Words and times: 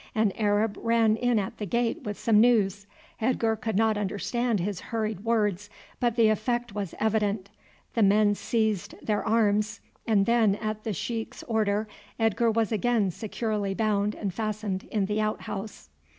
An 0.15 0.31
Arab 0.31 0.79
ran 0.81 1.15
in 1.15 1.37
at 1.37 1.59
the 1.59 1.65
gate 1.67 2.01
with 2.03 2.17
some 2.17 2.41
news. 2.41 2.87
Edgar 3.19 3.55
could 3.55 3.75
not 3.75 3.99
understand 3.99 4.59
his 4.59 4.79
hurried 4.79 5.23
words, 5.23 5.69
but 5.99 6.15
the 6.15 6.29
effect 6.29 6.73
was 6.73 6.95
evident. 6.99 7.51
The 7.93 8.01
men 8.01 8.33
seized 8.33 8.95
their 9.05 9.23
arms, 9.23 9.79
and 10.07 10.25
then 10.25 10.55
at 10.55 10.85
the 10.85 10.93
sheik's 10.93 11.43
order 11.43 11.87
Edgar 12.17 12.49
was 12.49 12.71
again 12.71 13.11
securely 13.11 13.75
bound 13.75 14.15
and 14.15 14.33
fastened 14.33 14.85
in 14.89 15.05
the 15.05 15.21
outhouse. 15.21 15.89